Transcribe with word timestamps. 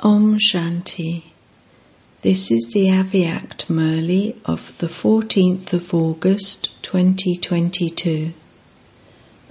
Om 0.00 0.38
Shanti. 0.38 1.22
This 2.20 2.50
is 2.50 2.68
the 2.74 2.88
Avyakt 2.88 3.68
Murli 3.68 4.36
of 4.44 4.76
the 4.76 4.88
14th 4.88 5.72
of 5.72 5.94
August 5.94 6.82
2022. 6.82 8.34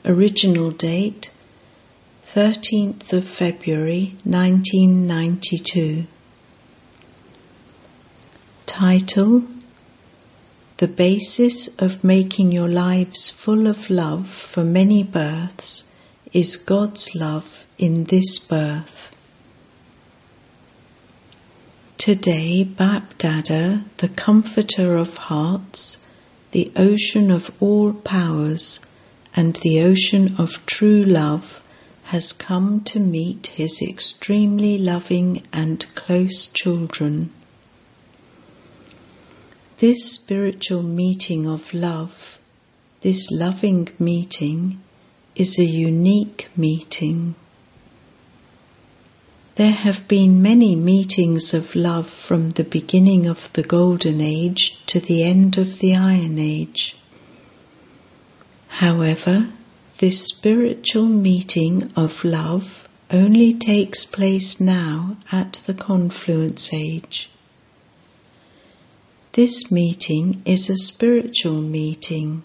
Original 0.05 0.69
date 0.69 1.31
13th 2.27 3.11
of 3.11 3.27
February 3.27 4.13
1992. 4.23 6.05
Title 8.67 9.45
The 10.77 10.87
basis 10.87 11.75
of 11.81 12.03
making 12.03 12.51
your 12.51 12.69
lives 12.69 13.31
full 13.31 13.65
of 13.65 13.89
love 13.89 14.29
for 14.29 14.63
many 14.63 15.01
births 15.01 15.95
is 16.33 16.55
God's 16.55 17.15
love 17.15 17.65
in 17.79 18.03
this 18.03 18.37
birth. 18.37 19.14
Today, 22.05 22.63
Bapdada, 22.63 23.83
the 23.97 24.09
comforter 24.09 24.95
of 24.95 25.17
hearts, 25.17 26.05
the 26.51 26.71
ocean 26.75 27.31
of 27.31 27.49
all 27.59 27.93
powers, 27.93 28.85
and 29.35 29.55
the 29.63 29.81
ocean 29.81 30.35
of 30.37 30.63
true 30.67 31.03
love, 31.03 31.63
has 32.13 32.31
come 32.31 32.81
to 32.81 32.99
meet 32.99 33.47
his 33.47 33.81
extremely 33.81 34.77
loving 34.77 35.41
and 35.51 35.83
close 35.95 36.45
children. 36.45 37.31
This 39.79 40.05
spiritual 40.13 40.83
meeting 40.83 41.47
of 41.47 41.73
love, 41.73 42.37
this 43.01 43.31
loving 43.31 43.89
meeting, 43.97 44.79
is 45.35 45.57
a 45.57 45.65
unique 45.65 46.49
meeting. 46.55 47.33
There 49.55 49.71
have 49.71 50.05
been 50.09 50.41
many 50.41 50.75
meetings 50.75 51.53
of 51.53 51.75
love 51.75 52.09
from 52.09 52.49
the 52.49 52.65
beginning 52.65 53.25
of 53.25 53.51
the 53.53 53.63
Golden 53.63 54.19
Age 54.19 54.85
to 54.87 54.99
the 54.99 55.23
end 55.23 55.57
of 55.57 55.79
the 55.79 55.95
Iron 55.95 56.37
Age. 56.37 56.97
However, 58.67 59.47
this 59.99 60.27
spiritual 60.27 61.05
meeting 61.05 61.89
of 61.95 62.25
love 62.25 62.89
only 63.09 63.53
takes 63.53 64.03
place 64.03 64.59
now 64.59 65.15
at 65.31 65.61
the 65.65 65.73
confluence 65.73 66.73
age. 66.73 67.29
This 69.31 69.71
meeting 69.71 70.41
is 70.43 70.69
a 70.69 70.77
spiritual 70.77 71.61
meeting 71.61 72.43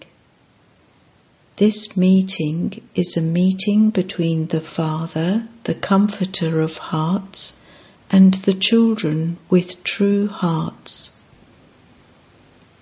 this 1.61 1.95
meeting 1.95 2.81
is 2.95 3.19
a 3.19 3.21
meeting 3.21 3.91
between 3.91 4.47
the 4.47 4.63
Father, 4.63 5.47
the 5.65 5.75
Comforter 5.75 6.63
of 6.63 6.79
hearts, 6.79 7.63
and 8.11 8.33
the 8.33 8.55
children 8.55 9.37
with 9.51 9.85
true 9.85 10.27
hearts. 10.27 11.15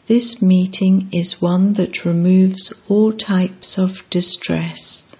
This 0.06 0.40
meeting 0.40 1.08
is 1.10 1.42
one 1.42 1.72
that 1.72 2.04
removes 2.04 2.72
all 2.88 3.12
types 3.12 3.78
of 3.78 4.08
distress. 4.10 5.12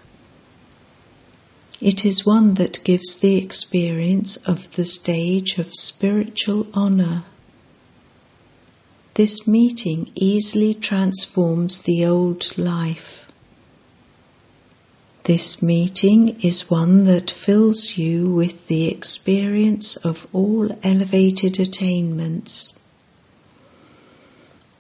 It 1.81 2.05
is 2.05 2.25
one 2.25 2.55
that 2.55 2.84
gives 2.84 3.19
the 3.19 3.39
experience 3.39 4.37
of 4.37 4.77
the 4.77 4.84
stage 4.84 5.59
of 5.59 5.75
spiritual 5.75 6.69
honor. 6.75 7.25
This 9.15 9.48
meeting 9.48 10.12
easily 10.15 10.75
transforms 10.75 11.83
the 11.83 12.06
old 12.06 12.56
life. 12.56 13.25
This 15.29 15.62
meeting 15.62 16.41
is 16.41 16.71
one 16.71 17.05
that 17.05 17.31
fills 17.31 17.98
you 17.98 18.31
with 18.31 18.67
the 18.69 18.87
experience 18.87 19.95
of 19.97 20.27
all 20.33 20.71
elevated 20.83 21.61
attainments. 21.61 22.79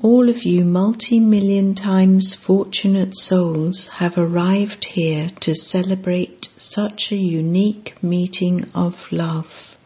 All 0.00 0.30
of 0.30 0.44
you 0.44 0.64
multi 0.64 1.20
million 1.20 1.74
times 1.74 2.32
fortunate 2.32 3.14
souls 3.14 3.88
have 4.00 4.16
arrived 4.16 4.86
here 4.86 5.28
to 5.40 5.54
celebrate 5.54 6.48
such 6.56 7.12
a 7.12 7.16
unique 7.16 8.02
meeting 8.02 8.70
of 8.74 9.12
love. 9.12 9.76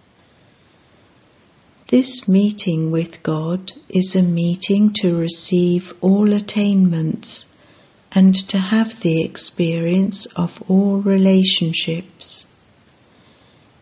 This 1.88 2.28
meeting 2.28 2.92
with 2.92 3.20
God 3.24 3.72
is 3.88 4.14
a 4.14 4.22
meeting 4.22 4.92
to 5.00 5.16
receive 5.16 5.92
all 6.00 6.32
attainments 6.32 7.51
and 8.14 8.34
to 8.34 8.58
have 8.58 9.00
the 9.00 9.22
experience 9.22 10.26
of 10.36 10.62
all 10.68 10.98
relationships. 10.98 12.54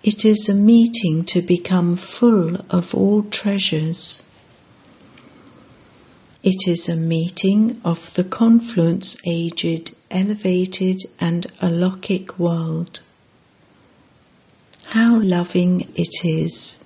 It 0.03 0.25
is 0.25 0.49
a 0.49 0.55
meeting 0.55 1.25
to 1.27 1.43
become 1.43 1.97
full 1.97 2.57
of 2.71 2.95
all 2.95 3.23
treasures. 3.25 4.23
It 6.43 6.67
is 6.67 6.89
a 6.89 6.97
meeting 6.97 7.81
of 7.85 8.15
the 8.15 8.25
confluence 8.25 9.17
aged, 9.27 9.95
elevated, 10.11 11.03
and 11.21 11.47
alokik 11.61 12.39
world. 12.39 13.01
How 14.85 15.21
loving 15.21 15.93
it 15.95 16.25
is! 16.25 16.85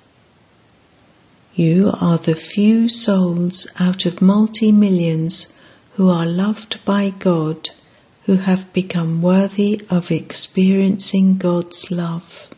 You 1.54 1.92
are 2.00 2.18
the 2.18 2.34
few 2.34 2.88
souls 2.88 3.68
out 3.78 4.06
of 4.06 4.20
multi 4.20 4.72
millions 4.72 5.56
who 5.94 6.10
are 6.10 6.26
loved 6.26 6.84
by 6.84 7.10
God, 7.10 7.70
who 8.24 8.36
have 8.36 8.72
become 8.72 9.22
worthy 9.22 9.80
of 9.88 10.10
experiencing 10.10 11.38
God's 11.38 11.90
love. 11.90 12.48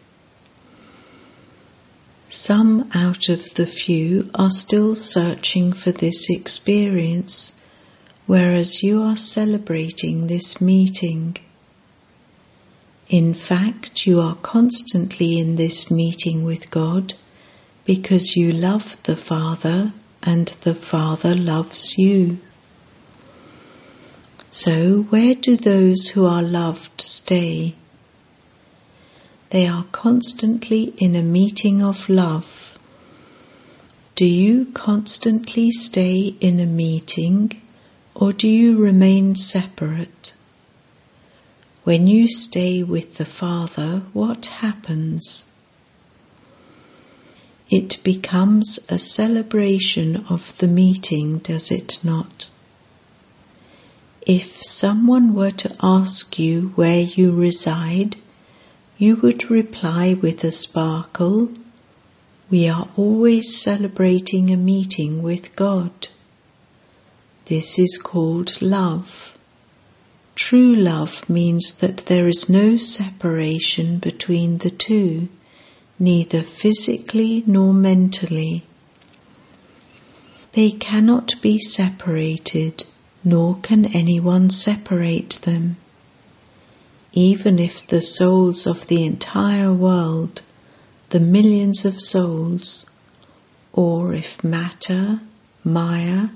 Some 2.28 2.90
out 2.94 3.28
of 3.28 3.54
the 3.54 3.66
few 3.66 4.30
are 4.34 4.50
still 4.50 4.94
searching 4.94 5.72
for 5.72 5.92
this 5.92 6.30
experience, 6.30 7.62
whereas 8.26 8.82
you 8.82 9.02
are 9.02 9.16
celebrating 9.16 10.26
this 10.26 10.60
meeting. 10.60 11.36
In 13.08 13.34
fact, 13.34 14.06
you 14.06 14.20
are 14.20 14.34
constantly 14.36 15.38
in 15.38 15.56
this 15.56 15.90
meeting 15.90 16.42
with 16.44 16.70
God 16.70 17.14
because 17.84 18.34
you 18.34 18.52
love 18.52 19.00
the 19.04 19.14
Father 19.14 19.92
and 20.22 20.48
the 20.62 20.74
Father 20.74 21.34
loves 21.34 21.96
you. 21.98 22.38
So, 24.50 25.02
where 25.10 25.34
do 25.34 25.56
those 25.56 26.08
who 26.08 26.24
are 26.24 26.42
loved 26.42 27.00
stay? 27.00 27.74
They 29.50 29.66
are 29.66 29.84
constantly 29.92 30.94
in 30.98 31.14
a 31.14 31.22
meeting 31.22 31.82
of 31.82 32.08
love. 32.08 32.78
Do 34.14 34.24
you 34.24 34.66
constantly 34.72 35.70
stay 35.70 36.34
in 36.40 36.58
a 36.58 36.66
meeting 36.66 37.60
or 38.14 38.32
do 38.32 38.48
you 38.48 38.78
remain 38.78 39.34
separate? 39.34 40.34
When 41.84 42.06
you 42.06 42.28
stay 42.28 42.82
with 42.82 43.16
the 43.16 43.24
Father, 43.24 44.02
what 44.12 44.46
happens? 44.46 45.52
It 47.68 47.98
becomes 48.02 48.78
a 48.88 48.98
celebration 48.98 50.24
of 50.28 50.56
the 50.58 50.68
meeting, 50.68 51.38
does 51.38 51.70
it 51.70 51.98
not? 52.02 52.48
If 54.26 54.60
someone 54.60 55.34
were 55.34 55.52
to 55.52 55.76
ask 55.80 56.36
you 56.36 56.72
where 56.74 57.02
you 57.02 57.30
reside, 57.30 58.16
you 58.98 59.14
would 59.14 59.52
reply 59.52 60.14
with 60.14 60.42
a 60.42 60.50
sparkle, 60.50 61.50
We 62.50 62.66
are 62.66 62.88
always 62.96 63.56
celebrating 63.56 64.50
a 64.50 64.56
meeting 64.56 65.22
with 65.22 65.54
God. 65.54 66.08
This 67.44 67.78
is 67.78 67.96
called 67.96 68.60
love. 68.60 69.38
True 70.34 70.74
love 70.74 71.30
means 71.30 71.78
that 71.78 71.98
there 72.06 72.26
is 72.26 72.50
no 72.50 72.76
separation 72.78 73.98
between 73.98 74.58
the 74.58 74.72
two, 74.72 75.28
neither 76.00 76.42
physically 76.42 77.44
nor 77.46 77.72
mentally. 77.72 78.64
They 80.54 80.72
cannot 80.72 81.40
be 81.40 81.60
separated 81.60 82.86
nor 83.26 83.56
can 83.56 83.84
anyone 83.86 84.48
separate 84.48 85.30
them. 85.42 85.76
Even 87.12 87.58
if 87.58 87.84
the 87.84 88.00
souls 88.00 88.68
of 88.68 88.86
the 88.86 89.04
entire 89.04 89.72
world, 89.72 90.42
the 91.10 91.18
millions 91.18 91.84
of 91.84 92.00
souls, 92.00 92.88
or 93.72 94.14
if 94.14 94.44
matter, 94.44 95.18
Maya, 95.64 96.28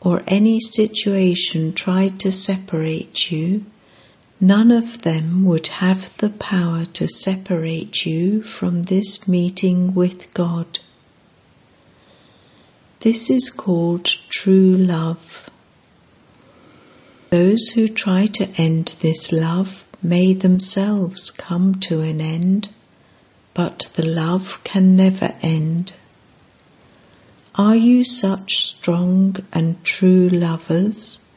or 0.00 0.24
any 0.26 0.58
situation 0.58 1.72
tried 1.72 2.18
to 2.18 2.32
separate 2.32 3.30
you, 3.30 3.64
none 4.40 4.72
of 4.72 5.02
them 5.02 5.44
would 5.44 5.68
have 5.68 6.16
the 6.16 6.30
power 6.30 6.84
to 6.84 7.06
separate 7.06 8.04
you 8.04 8.42
from 8.42 8.82
this 8.82 9.28
meeting 9.28 9.94
with 9.94 10.34
God. 10.34 10.80
This 13.00 13.30
is 13.30 13.50
called 13.50 14.06
true 14.06 14.76
love. 14.76 15.43
Those 17.34 17.70
who 17.70 17.88
try 17.88 18.26
to 18.26 18.48
end 18.56 18.94
this 19.00 19.32
love 19.32 19.88
may 20.00 20.34
themselves 20.34 21.32
come 21.32 21.74
to 21.86 22.00
an 22.00 22.20
end, 22.20 22.68
but 23.54 23.90
the 23.94 24.06
love 24.06 24.62
can 24.62 24.94
never 24.94 25.34
end. 25.42 25.94
Are 27.56 27.74
you 27.74 28.04
such 28.04 28.64
strong 28.64 29.34
and 29.52 29.82
true 29.82 30.28
lovers? 30.28 31.28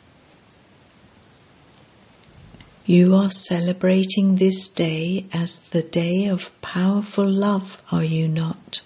You 2.86 3.16
are 3.16 3.32
celebrating 3.32 4.36
this 4.36 4.68
day 4.68 5.26
as 5.34 5.62
the 5.62 5.82
day 5.82 6.28
of 6.28 6.62
powerful 6.62 7.28
love, 7.28 7.82
are 7.92 8.04
you 8.04 8.28
not? 8.28 8.82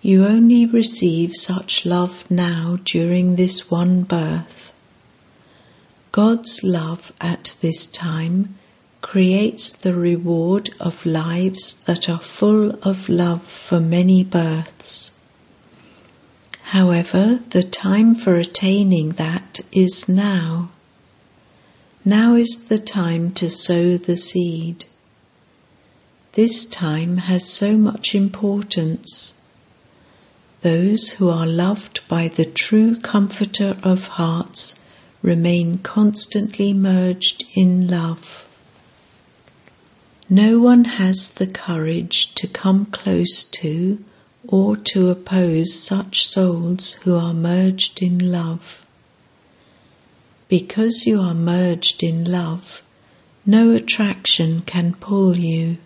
You 0.00 0.24
only 0.24 0.64
receive 0.64 1.36
such 1.36 1.84
love 1.84 2.24
now 2.30 2.78
during 2.82 3.36
this 3.36 3.70
one 3.70 4.04
birth. 4.04 4.72
God's 6.16 6.64
love 6.64 7.12
at 7.20 7.56
this 7.60 7.86
time 7.86 8.54
creates 9.02 9.70
the 9.70 9.94
reward 9.94 10.70
of 10.80 11.04
lives 11.04 11.84
that 11.84 12.08
are 12.08 12.22
full 12.22 12.70
of 12.82 13.10
love 13.10 13.42
for 13.42 13.80
many 13.80 14.24
births. 14.24 15.20
However, 16.72 17.40
the 17.50 17.62
time 17.62 18.14
for 18.14 18.36
attaining 18.36 19.10
that 19.20 19.60
is 19.72 20.08
now. 20.08 20.70
Now 22.02 22.34
is 22.34 22.68
the 22.68 22.78
time 22.78 23.32
to 23.32 23.50
sow 23.50 23.98
the 23.98 24.16
seed. 24.16 24.86
This 26.32 26.64
time 26.64 27.18
has 27.28 27.46
so 27.46 27.76
much 27.76 28.14
importance. 28.14 29.38
Those 30.62 31.10
who 31.10 31.28
are 31.28 31.46
loved 31.46 32.08
by 32.08 32.28
the 32.28 32.46
true 32.46 32.96
Comforter 32.96 33.76
of 33.82 34.08
hearts 34.08 34.82
remain 35.26 35.76
constantly 35.78 36.72
merged 36.72 37.44
in 37.54 37.88
love. 37.88 38.48
No 40.30 40.60
one 40.60 40.84
has 40.84 41.34
the 41.34 41.48
courage 41.48 42.32
to 42.36 42.46
come 42.46 42.86
close 42.86 43.42
to 43.42 44.02
or 44.46 44.76
to 44.76 45.10
oppose 45.10 45.74
such 45.74 46.24
souls 46.24 46.92
who 46.92 47.16
are 47.16 47.34
merged 47.34 48.00
in 48.02 48.30
love. 48.30 48.86
Because 50.48 51.06
you 51.06 51.20
are 51.20 51.34
merged 51.34 52.04
in 52.04 52.22
love, 52.24 52.80
no 53.44 53.72
attraction 53.72 54.62
can 54.62 54.94
pull 54.94 55.36
you. 55.36 55.78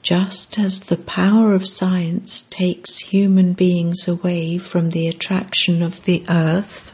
Just 0.00 0.58
as 0.58 0.80
the 0.80 0.96
power 0.96 1.52
of 1.52 1.68
science 1.68 2.42
takes 2.44 2.96
human 2.96 3.52
beings 3.52 4.08
away 4.08 4.56
from 4.56 4.90
the 4.90 5.08
attraction 5.08 5.82
of 5.82 6.04
the 6.04 6.24
earth, 6.30 6.92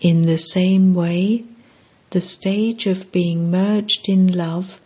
in 0.00 0.22
the 0.22 0.38
same 0.38 0.94
way, 0.94 1.44
the 2.10 2.20
stage 2.20 2.86
of 2.86 3.12
being 3.12 3.50
merged 3.50 4.08
in 4.08 4.32
love 4.32 4.80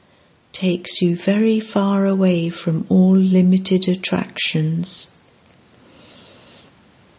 takes 0.53 1.01
you 1.01 1.17
very 1.17 1.61
far 1.61 2.05
away 2.07 2.51
from 2.51 2.87
all 2.89 3.17
limited 3.17 3.89
attractions. 3.89 5.17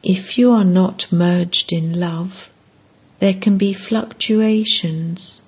If 0.04 0.38
you 0.38 0.52
are 0.52 0.66
not 0.66 1.12
merged 1.12 1.74
in 1.74 2.00
love, 2.00 2.50
there 3.20 3.34
can 3.34 3.58
be 3.58 3.74
fluctuations. 3.74 5.42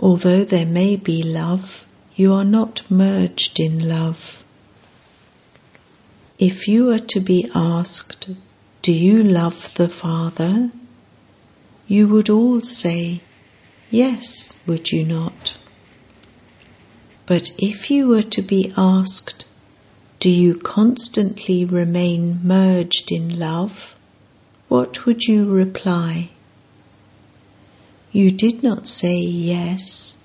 Although 0.00 0.44
there 0.44 0.66
may 0.66 0.96
be 0.96 1.22
love, 1.22 1.86
you 2.14 2.32
are 2.32 2.44
not 2.44 2.82
merged 2.90 3.60
in 3.60 3.88
love. 3.88 4.42
If 6.38 6.68
you 6.68 6.86
were 6.86 6.98
to 6.98 7.20
be 7.20 7.50
asked, 7.54 8.30
Do 8.82 8.92
you 8.92 9.22
love 9.22 9.74
the 9.74 9.88
Father? 9.88 10.70
You 11.88 12.08
would 12.08 12.28
all 12.28 12.62
say, 12.62 13.20
Yes, 13.90 14.54
would 14.66 14.90
you 14.90 15.04
not? 15.04 15.56
But 17.26 17.52
if 17.58 17.90
you 17.90 18.08
were 18.08 18.22
to 18.22 18.42
be 18.42 18.72
asked, 18.76 19.44
Do 20.18 20.28
you 20.28 20.56
constantly 20.56 21.64
remain 21.64 22.40
merged 22.42 23.12
in 23.12 23.38
love? 23.38 23.96
What 24.68 25.06
would 25.06 25.24
you 25.24 25.44
reply? 25.48 26.30
You 28.10 28.32
did 28.32 28.62
not 28.64 28.88
say 28.88 29.18
yes. 29.18 30.24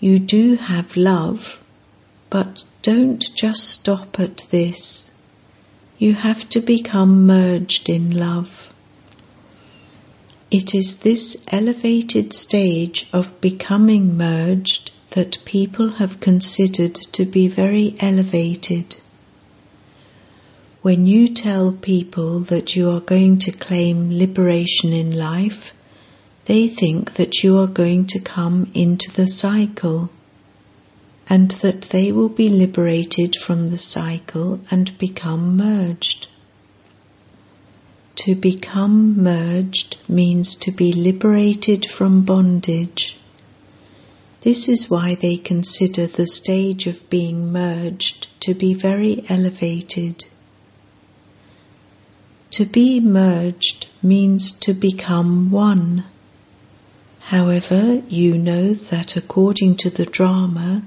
You 0.00 0.18
do 0.18 0.56
have 0.56 0.96
love, 0.96 1.62
but 2.30 2.64
don't 2.82 3.22
just 3.34 3.68
stop 3.68 4.18
at 4.18 4.46
this. 4.50 5.14
You 5.98 6.14
have 6.14 6.48
to 6.50 6.60
become 6.60 7.26
merged 7.26 7.90
in 7.90 8.16
love. 8.16 8.72
It 10.50 10.74
is 10.74 11.00
this 11.00 11.44
elevated 11.48 12.32
stage 12.32 13.06
of 13.12 13.38
becoming 13.42 14.16
merged 14.16 14.92
that 15.10 15.44
people 15.44 15.90
have 16.00 16.20
considered 16.20 16.94
to 16.94 17.26
be 17.26 17.48
very 17.48 17.96
elevated. 18.00 18.96
When 20.80 21.06
you 21.06 21.28
tell 21.28 21.72
people 21.72 22.40
that 22.40 22.74
you 22.74 22.88
are 22.88 23.00
going 23.00 23.38
to 23.40 23.52
claim 23.52 24.16
liberation 24.16 24.94
in 24.94 25.18
life, 25.18 25.74
they 26.46 26.66
think 26.66 27.14
that 27.14 27.42
you 27.42 27.58
are 27.58 27.66
going 27.66 28.06
to 28.06 28.18
come 28.18 28.70
into 28.72 29.12
the 29.12 29.26
cycle 29.26 30.08
and 31.28 31.50
that 31.62 31.82
they 31.82 32.10
will 32.10 32.30
be 32.30 32.48
liberated 32.48 33.36
from 33.36 33.68
the 33.68 33.76
cycle 33.76 34.60
and 34.70 34.96
become 34.96 35.58
merged. 35.58 36.28
To 38.22 38.34
become 38.34 39.22
merged 39.22 39.96
means 40.08 40.56
to 40.56 40.72
be 40.72 40.92
liberated 40.92 41.86
from 41.86 42.22
bondage. 42.22 43.16
This 44.40 44.68
is 44.68 44.90
why 44.90 45.14
they 45.14 45.36
consider 45.36 46.08
the 46.08 46.26
stage 46.26 46.88
of 46.88 47.08
being 47.10 47.52
merged 47.52 48.26
to 48.40 48.54
be 48.54 48.74
very 48.74 49.24
elevated. 49.28 50.24
To 52.50 52.64
be 52.64 52.98
merged 52.98 53.86
means 54.02 54.50
to 54.60 54.74
become 54.74 55.52
one. 55.52 56.02
However, 57.20 58.02
you 58.08 58.36
know 58.36 58.74
that 58.74 59.16
according 59.16 59.76
to 59.76 59.90
the 59.90 60.06
drama, 60.06 60.82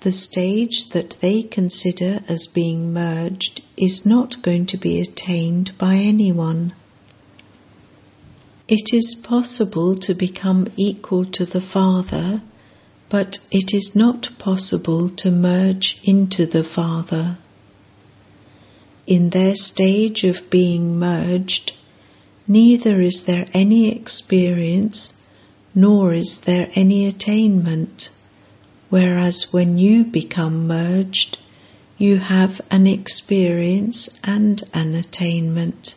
the 0.00 0.12
stage 0.12 0.88
that 0.90 1.16
they 1.20 1.42
consider 1.42 2.20
as 2.28 2.46
being 2.46 2.92
merged 2.92 3.62
is 3.76 4.06
not 4.06 4.40
going 4.42 4.66
to 4.66 4.76
be 4.76 5.00
attained 5.00 5.76
by 5.78 5.96
anyone. 5.96 6.72
It 8.68 8.92
is 8.92 9.14
possible 9.14 9.94
to 9.96 10.14
become 10.14 10.68
equal 10.76 11.24
to 11.26 11.44
the 11.44 11.60
Father 11.60 12.42
but 13.08 13.38
it 13.50 13.72
is 13.72 13.96
not 13.96 14.28
possible 14.38 15.08
to 15.08 15.30
merge 15.30 16.00
into 16.04 16.44
the 16.44 16.64
Father. 16.64 17.38
In 19.06 19.30
their 19.30 19.54
stage 19.54 20.24
of 20.24 20.50
being 20.50 20.98
merged, 20.98 21.72
neither 22.46 23.00
is 23.00 23.24
there 23.24 23.48
any 23.54 23.90
experience 23.90 25.22
nor 25.74 26.12
is 26.12 26.42
there 26.42 26.70
any 26.74 27.06
attainment, 27.06 28.10
whereas 28.88 29.52
when 29.52 29.78
you 29.78 30.04
become 30.04 30.66
merged, 30.66 31.38
you 31.96 32.18
have 32.18 32.60
an 32.70 32.86
experience 32.86 34.20
and 34.22 34.62
an 34.72 34.94
attainment. 34.94 35.94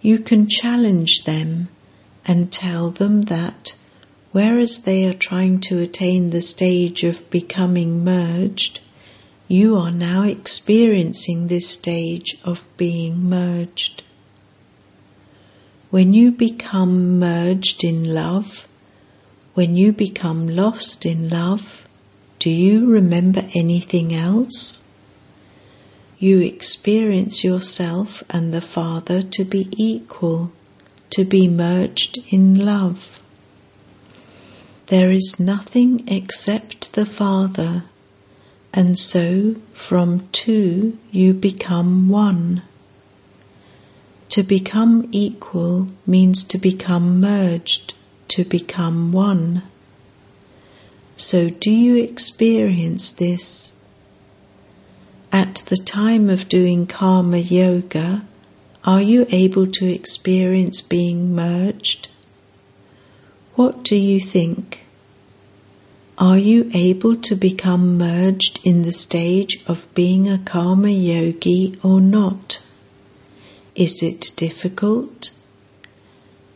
You 0.00 0.18
can 0.18 0.48
challenge 0.48 1.24
them 1.24 1.68
and 2.24 2.50
tell 2.50 2.90
them 2.90 3.22
that 3.22 3.74
Whereas 4.32 4.84
they 4.84 5.06
are 5.06 5.14
trying 5.14 5.60
to 5.62 5.80
attain 5.80 6.30
the 6.30 6.40
stage 6.40 7.02
of 7.02 7.28
becoming 7.30 8.04
merged, 8.04 8.78
you 9.48 9.76
are 9.76 9.90
now 9.90 10.22
experiencing 10.22 11.48
this 11.48 11.68
stage 11.68 12.38
of 12.44 12.64
being 12.76 13.24
merged. 13.28 14.04
When 15.90 16.14
you 16.14 16.30
become 16.30 17.18
merged 17.18 17.82
in 17.82 18.04
love, 18.04 18.68
when 19.60 19.76
you 19.76 19.92
become 19.92 20.48
lost 20.48 21.04
in 21.04 21.28
love, 21.28 21.86
do 22.38 22.48
you 22.48 22.86
remember 22.86 23.46
anything 23.54 24.14
else? 24.14 24.90
You 26.18 26.40
experience 26.40 27.44
yourself 27.44 28.22
and 28.30 28.54
the 28.54 28.62
Father 28.62 29.20
to 29.20 29.44
be 29.44 29.68
equal, 29.76 30.50
to 31.10 31.26
be 31.26 31.46
merged 31.46 32.16
in 32.30 32.64
love. 32.64 33.22
There 34.86 35.10
is 35.10 35.38
nothing 35.38 36.08
except 36.08 36.94
the 36.94 37.04
Father, 37.04 37.84
and 38.72 38.98
so 38.98 39.56
from 39.74 40.26
two 40.32 40.96
you 41.10 41.34
become 41.34 42.08
one. 42.08 42.62
To 44.30 44.42
become 44.42 45.06
equal 45.12 45.88
means 46.06 46.44
to 46.44 46.56
become 46.56 47.20
merged, 47.20 47.92
to 48.30 48.44
become 48.44 49.12
one. 49.12 49.62
So, 51.16 51.50
do 51.50 51.70
you 51.70 51.96
experience 51.96 53.12
this? 53.12 53.78
At 55.32 55.56
the 55.68 55.76
time 55.76 56.30
of 56.30 56.48
doing 56.48 56.86
karma 56.86 57.38
yoga, 57.38 58.22
are 58.82 59.02
you 59.02 59.26
able 59.30 59.66
to 59.66 59.92
experience 59.92 60.80
being 60.80 61.34
merged? 61.34 62.08
What 63.54 63.82
do 63.82 63.96
you 63.96 64.18
think? 64.20 64.86
Are 66.16 66.38
you 66.38 66.70
able 66.72 67.16
to 67.16 67.34
become 67.34 67.98
merged 67.98 68.60
in 68.64 68.82
the 68.82 68.92
stage 68.92 69.62
of 69.66 69.92
being 69.94 70.28
a 70.28 70.38
karma 70.38 70.90
yogi 70.90 71.78
or 71.82 72.00
not? 72.00 72.62
Is 73.74 74.02
it 74.02 74.32
difficult? 74.36 75.30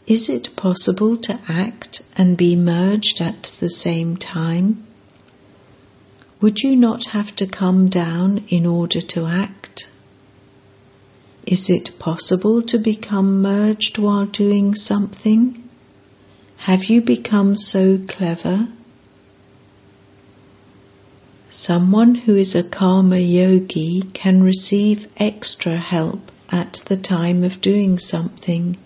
Is 0.06 0.28
it 0.28 0.54
possible 0.54 1.16
to 1.16 1.40
act 1.48 2.02
and 2.14 2.36
be 2.36 2.54
merged 2.56 3.22
at 3.22 3.54
the 3.58 3.70
same 3.70 4.18
time? 4.18 4.84
Would 6.42 6.62
you 6.62 6.76
not 6.76 7.06
have 7.06 7.34
to 7.36 7.46
come 7.46 7.88
down 7.88 8.44
in 8.48 8.66
order 8.66 9.00
to 9.00 9.24
act? 9.24 9.88
Is 11.46 11.70
it 11.70 11.98
possible 11.98 12.60
to 12.62 12.76
become 12.76 13.40
merged 13.40 13.96
while 13.96 14.26
doing 14.26 14.74
something? 14.74 15.66
Have 16.58 16.84
you 16.84 17.00
become 17.00 17.56
so 17.56 17.98
clever? 18.06 18.68
Someone 21.48 22.14
who 22.14 22.36
is 22.36 22.54
a 22.54 22.62
karma 22.62 23.20
yogi 23.20 24.02
can 24.12 24.42
receive 24.42 25.08
extra 25.16 25.78
help 25.78 26.30
at 26.50 26.82
the 26.86 26.96
time 26.98 27.42
of 27.42 27.62
doing 27.62 27.98
something 27.98 28.76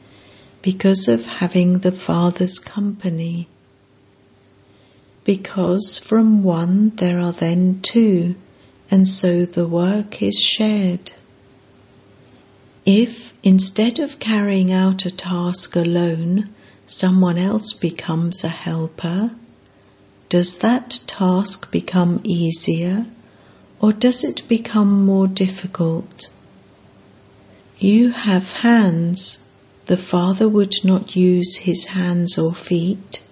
because 0.70 1.08
of 1.08 1.24
having 1.24 1.78
the 1.78 1.90
Father's 1.90 2.58
company 2.58 3.48
because 5.24 5.98
from 5.98 6.42
one 6.42 6.90
there 6.96 7.18
are 7.18 7.32
then 7.32 7.80
two, 7.80 8.34
and 8.90 9.08
so 9.08 9.46
the 9.46 9.66
work 9.66 10.20
is 10.20 10.38
shared. 10.38 11.12
If, 12.84 13.32
instead 13.42 13.98
of 13.98 14.18
carrying 14.18 14.70
out 14.70 15.06
a 15.06 15.10
task 15.10 15.74
alone, 15.74 16.50
someone 16.86 17.38
else 17.38 17.72
becomes 17.72 18.44
a 18.44 18.48
helper, 18.48 19.30
does 20.28 20.58
that 20.58 21.00
task 21.06 21.72
become 21.72 22.20
easier 22.24 23.06
or 23.80 23.94
does 23.94 24.22
it 24.22 24.46
become 24.48 25.06
more 25.06 25.28
difficult? 25.28 26.28
You 27.78 28.10
have 28.10 28.52
hands. 28.52 29.47
The 29.88 29.96
Father 29.96 30.46
would 30.50 30.74
not 30.84 31.16
use 31.16 31.56
his 31.56 31.86
hands 31.86 32.36
or 32.36 32.54
feet. 32.54 33.22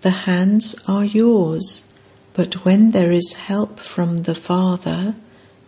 The 0.00 0.10
hands 0.26 0.74
are 0.88 1.04
yours, 1.04 1.92
but 2.34 2.64
when 2.64 2.90
there 2.90 3.12
is 3.12 3.34
help 3.34 3.78
from 3.78 4.24
the 4.24 4.34
Father, 4.34 5.14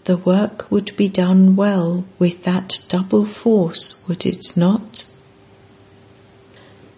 the 0.06 0.16
work 0.16 0.66
would 0.72 0.96
be 0.96 1.08
done 1.08 1.54
well 1.54 2.04
with 2.18 2.42
that 2.42 2.80
double 2.88 3.24
force, 3.24 4.02
would 4.08 4.26
it 4.26 4.56
not? 4.56 5.06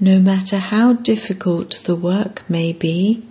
No 0.01 0.19
matter 0.19 0.57
how 0.57 0.95
difficult 0.95 1.83
the 1.85 1.95
work 1.95 2.43
may 2.49 2.73
be, 2.73 3.23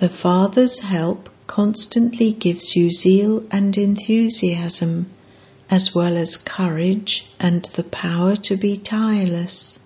the 0.00 0.08
Father's 0.08 0.80
help 0.80 1.30
constantly 1.46 2.32
gives 2.32 2.74
you 2.74 2.90
zeal 2.90 3.44
and 3.52 3.78
enthusiasm, 3.78 5.06
as 5.70 5.94
well 5.94 6.16
as 6.16 6.36
courage 6.36 7.30
and 7.38 7.64
the 7.76 7.84
power 7.84 8.34
to 8.34 8.56
be 8.56 8.76
tireless. 8.76 9.78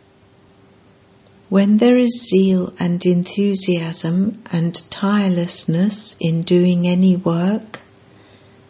When 1.51 1.77
there 1.77 1.99
is 1.99 2.27
zeal 2.29 2.73
and 2.79 3.05
enthusiasm 3.05 4.43
and 4.51 4.75
tirelessness 4.91 6.17
in 6.19 6.43
doing 6.43 6.89
any 6.89 7.17
work, 7.17 7.81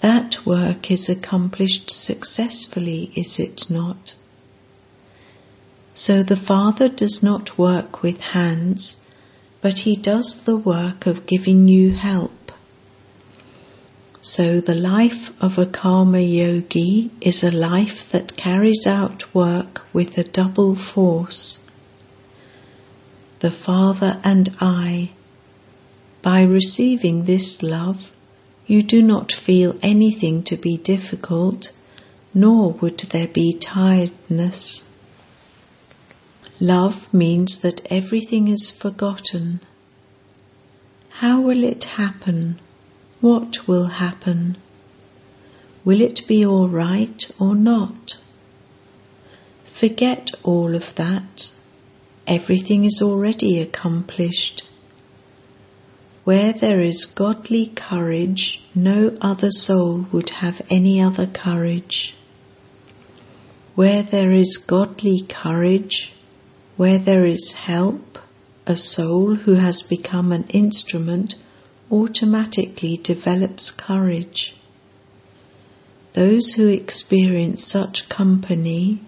that 0.01 0.45
work 0.45 0.91
is 0.91 1.09
accomplished 1.09 1.91
successfully, 1.91 3.13
is 3.15 3.39
it 3.39 3.71
not? 3.71 4.17
So 5.95 6.23
the 6.25 6.37
Father 6.37 6.89
does 6.89 7.23
not 7.23 7.57
work 7.57 8.03
with 8.03 8.21
hands, 8.21 9.15
but 9.63 9.79
He 9.79 9.95
does 9.95 10.45
the 10.45 10.57
work 10.57 11.07
of 11.07 11.27
giving 11.27 11.69
you 11.69 11.93
help. 11.93 12.34
So 14.27 14.59
the 14.59 14.75
life 14.75 15.39
of 15.43 15.59
a 15.59 15.67
karma 15.67 16.21
yogi 16.21 17.11
is 17.21 17.45
a 17.45 17.51
life 17.51 18.09
that 18.09 18.39
carries 18.39 18.87
out 18.87 19.35
work 19.35 19.83
with 19.93 20.17
a 20.17 20.25
double 20.25 20.75
force 20.75 21.69
the 23.41 23.51
Father 23.51 24.19
and 24.25 24.49
I. 24.63 25.11
By 26.23 26.41
receiving 26.41 27.27
this 27.27 27.63
love, 27.63 28.13
you 28.67 28.83
do 28.83 29.03
not 29.03 29.31
feel 29.31 29.77
anything 29.83 30.43
to 30.45 30.57
be 30.57 30.79
difficult, 30.79 31.77
nor 32.33 32.73
would 32.73 33.01
there 33.01 33.29
be 33.29 33.53
tiredness. 33.53 34.91
Love 36.59 37.13
means 37.13 37.61
that 37.61 37.87
everything 37.91 38.49
is 38.49 38.71
forgotten. 38.71 39.61
How 41.21 41.43
will 41.43 41.63
it 41.63 41.85
happen? 42.01 42.59
What 43.25 43.67
will 43.67 43.87
happen? 43.87 44.59
Will 45.83 46.03
it 46.03 46.27
be 46.27 46.45
all 46.45 46.69
right 46.69 47.27
or 47.39 47.55
not? 47.55 48.19
Forget 49.65 50.35
all 50.43 50.75
of 50.75 50.95
that 50.97 51.51
everything 52.27 52.85
is 52.85 53.01
already 53.01 53.59
accomplished. 53.61 54.69
Where 56.25 56.53
there 56.53 56.83
is 56.83 57.07
godly 57.07 57.69
courage, 57.69 58.63
no 58.75 59.17
other 59.23 59.51
soul 59.51 60.07
would 60.13 60.29
have 60.45 60.61
any 60.69 61.01
other 61.01 61.27
courage. 61.27 62.15
Where 63.75 64.03
there 64.03 64.33
is 64.33 64.59
godly 64.59 65.23
courage, 65.23 66.13
where 66.77 66.99
there 66.99 67.25
is 67.25 67.53
help, 67.53 68.19
a 68.67 68.77
soul 68.77 69.37
who 69.37 69.55
has 69.55 69.81
become 69.83 70.31
an 70.31 70.45
instrument 70.51 71.37
automatically 71.91 72.97
develops 72.97 73.71
courage. 73.71 74.55
Those 76.13 76.55
who 76.55 76.69
experience 76.69 77.65
such 77.65 78.09
company 78.09 79.01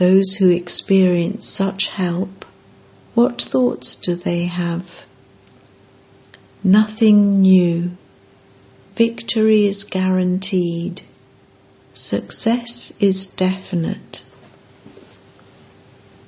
those 0.00 0.36
who 0.36 0.48
experience 0.48 1.46
such 1.46 1.88
help, 1.88 2.46
what 3.14 3.42
thoughts 3.42 3.94
do 3.94 4.14
they 4.14 4.46
have? 4.46 5.04
Nothing 6.64 7.42
new. 7.42 7.90
Victory 8.94 9.66
is 9.66 9.84
guaranteed. 9.84 11.02
Success 11.92 12.98
is 12.98 13.26
definite. 13.26 14.24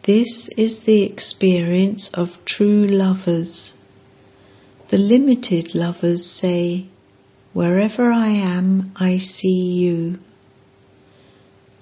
This 0.03 0.51
is 0.59 0.81
the 0.81 1.03
experience 1.03 2.13
of 2.13 2.45
true 2.45 2.87
lovers. 2.87 3.82
The 4.93 4.99
limited 4.99 5.75
lovers 5.75 6.27
say, 6.27 6.85
Wherever 7.55 8.13
I 8.13 8.29
am, 8.29 8.93
I 8.95 9.17
see 9.17 9.73
you. 9.73 10.19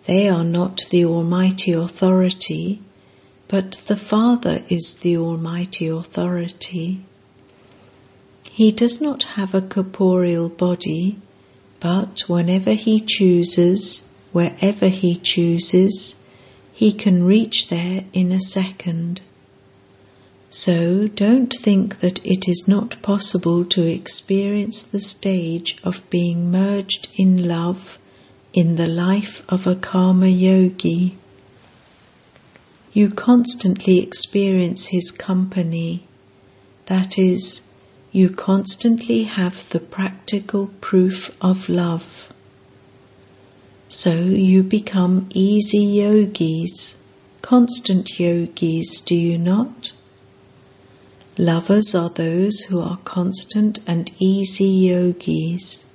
They 0.05 0.29
are 0.29 0.45
not 0.45 0.87
the 0.91 1.05
Almighty 1.07 1.73
Authority, 1.73 2.81
but 3.49 3.73
the 3.89 3.97
Father 3.97 4.63
is 4.69 5.01
the 5.01 5.17
Almighty 5.17 5.89
Authority. 5.89 7.01
He 8.45 8.71
does 8.71 9.01
not 9.01 9.25
have 9.35 9.55
a 9.55 9.61
corporeal 9.61 10.49
body, 10.49 11.19
but 11.81 12.29
whenever 12.29 12.75
he 12.75 13.01
chooses, 13.01 14.17
wherever 14.31 14.87
he 14.87 15.17
chooses, 15.17 16.15
he 16.73 16.93
can 16.93 17.25
reach 17.25 17.71
there 17.71 18.05
in 18.13 18.31
a 18.31 18.39
second. 18.39 19.21
So 20.53 21.07
don't 21.07 21.55
think 21.61 22.01
that 22.01 22.27
it 22.27 22.49
is 22.49 22.67
not 22.67 23.01
possible 23.03 23.65
to 23.67 23.87
experience 23.87 24.83
the 24.83 25.01
stage 25.01 25.79
of 25.85 26.09
being 26.11 26.51
merged 26.51 27.09
in 27.15 27.47
love 27.47 28.01
in 28.53 28.75
the 28.75 28.89
life 28.89 29.45
of 29.49 29.69
a 29.69 29.77
karma 29.77 30.27
yogi. 30.27 31.17
You 32.93 33.11
constantly 33.11 33.99
experience 34.01 34.89
his 34.89 35.13
company, 35.13 36.09
that 36.87 37.17
is, 37.17 37.73
you 38.11 38.29
constantly 38.29 39.23
have 39.23 39.69
the 39.69 39.79
practical 39.79 40.67
proof 40.81 41.37
of 41.41 41.69
love. 41.69 42.33
So 43.87 44.15
you 44.15 44.65
become 44.65 45.29
easy 45.33 45.79
yogis, 45.79 47.05
constant 47.41 48.19
yogis, 48.19 49.01
do 49.01 49.15
you 49.15 49.39
not? 49.39 49.93
Lovers 51.41 51.95
are 51.95 52.11
those 52.11 52.61
who 52.69 52.83
are 52.83 52.99
constant 52.99 53.79
and 53.87 54.13
easy 54.19 54.67
yogis. 54.67 55.87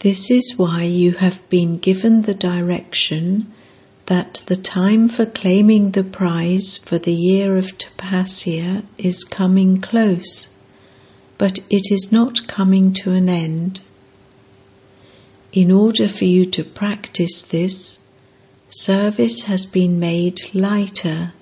This 0.00 0.32
is 0.32 0.54
why 0.56 0.82
you 0.82 1.12
have 1.12 1.48
been 1.48 1.78
given 1.78 2.22
the 2.22 2.34
direction 2.34 3.52
that 4.06 4.42
the 4.46 4.56
time 4.56 5.06
for 5.06 5.24
claiming 5.24 5.92
the 5.92 6.02
prize 6.02 6.76
for 6.76 6.98
the 6.98 7.14
year 7.14 7.56
of 7.56 7.78
Tapasya 7.78 8.82
is 8.98 9.22
coming 9.22 9.80
close, 9.80 10.50
but 11.36 11.60
it 11.70 11.92
is 11.92 12.10
not 12.10 12.48
coming 12.48 12.92
to 12.94 13.12
an 13.12 13.28
end. 13.28 13.80
In 15.52 15.70
order 15.70 16.08
for 16.08 16.24
you 16.24 16.46
to 16.46 16.64
practice 16.64 17.42
this, 17.42 18.10
service 18.70 19.44
has 19.44 19.66
been 19.66 20.00
made 20.00 20.40
lighter 20.52 21.32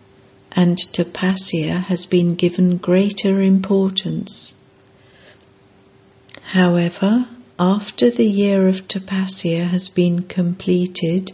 and 0.56 0.78
tapasya 0.78 1.84
has 1.84 2.06
been 2.06 2.34
given 2.34 2.78
greater 2.78 3.42
importance. 3.42 4.64
However, 6.42 7.26
after 7.58 8.10
the 8.10 8.24
year 8.24 8.66
of 8.66 8.88
tapasya 8.88 9.68
has 9.68 9.90
been 9.90 10.22
completed, 10.22 11.32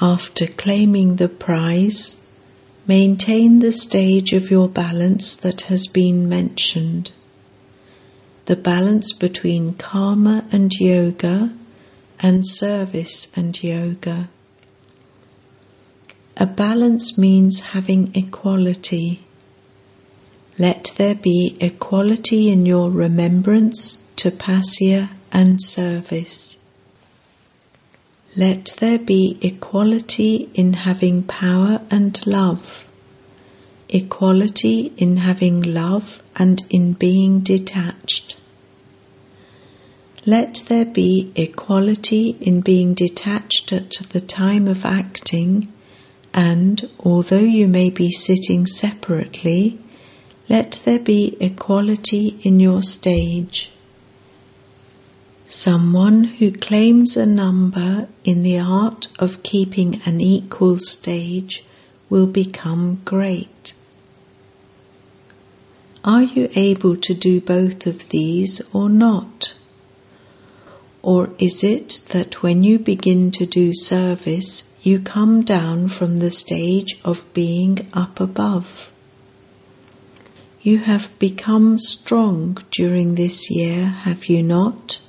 after 0.00 0.46
claiming 0.46 1.16
the 1.16 1.28
prize, 1.28 2.26
maintain 2.86 3.60
the 3.60 3.72
stage 3.72 4.34
of 4.34 4.50
your 4.50 4.68
balance 4.68 5.36
that 5.36 5.62
has 5.62 5.86
been 5.86 6.28
mentioned. 6.28 7.12
The 8.44 8.56
balance 8.56 9.12
between 9.12 9.74
karma 9.74 10.44
and 10.52 10.70
yoga 10.74 11.52
and 12.20 12.46
service 12.46 13.32
and 13.36 13.62
yoga. 13.62 14.28
A 16.38 16.46
balance 16.46 17.18
means 17.18 17.60
having 17.60 18.10
equality. 18.14 19.20
Let 20.58 20.92
there 20.96 21.14
be 21.14 21.56
equality 21.60 22.48
in 22.48 22.64
your 22.64 22.90
remembrance, 22.90 24.10
tapasya, 24.16 25.10
and 25.30 25.62
service. 25.62 26.64
Let 28.34 28.76
there 28.78 28.98
be 28.98 29.36
equality 29.42 30.48
in 30.54 30.72
having 30.72 31.22
power 31.24 31.82
and 31.90 32.18
love, 32.26 32.90
equality 33.90 34.90
in 34.96 35.18
having 35.18 35.60
love 35.60 36.22
and 36.34 36.62
in 36.70 36.94
being 36.94 37.40
detached. 37.40 38.36
Let 40.24 40.62
there 40.68 40.86
be 40.86 41.30
equality 41.34 42.38
in 42.40 42.62
being 42.62 42.94
detached 42.94 43.70
at 43.70 43.90
the 43.90 44.20
time 44.22 44.66
of 44.66 44.86
acting 44.86 45.68
and 46.34 46.88
although 47.00 47.38
you 47.38 47.68
may 47.68 47.90
be 47.90 48.10
sitting 48.10 48.66
separately, 48.66 49.78
let 50.48 50.82
there 50.84 50.98
be 50.98 51.36
equality 51.40 52.38
in 52.42 52.60
your 52.60 52.82
stage. 52.82 53.70
Someone 55.46 56.24
who 56.24 56.50
claims 56.50 57.16
a 57.16 57.26
number 57.26 58.08
in 58.24 58.42
the 58.42 58.58
art 58.58 59.08
of 59.18 59.42
keeping 59.42 60.00
an 60.06 60.20
equal 60.20 60.78
stage 60.78 61.64
will 62.08 62.26
become 62.26 63.00
great. 63.04 63.74
Are 66.04 66.22
you 66.22 66.48
able 66.54 66.96
to 66.96 67.14
do 67.14 67.40
both 67.40 67.86
of 67.86 68.08
these 68.08 68.60
or 68.74 68.88
not? 68.88 69.54
Or 71.02 71.30
is 71.38 71.64
it 71.64 72.02
that 72.10 72.42
when 72.42 72.62
you 72.62 72.78
begin 72.78 73.32
to 73.32 73.44
do 73.44 73.74
service, 73.74 74.72
you 74.82 75.00
come 75.00 75.42
down 75.42 75.88
from 75.88 76.18
the 76.18 76.30
stage 76.30 77.00
of 77.04 77.32
being 77.34 77.88
up 77.92 78.20
above. 78.20 78.92
You 80.60 80.78
have 80.78 81.16
become 81.18 81.78
strong 81.78 82.58
during 82.70 83.16
this 83.16 83.50
year, 83.50 83.84
have 83.84 84.26
you 84.26 84.42
not? 84.42 85.00